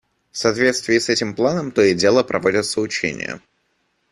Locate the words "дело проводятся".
1.93-2.81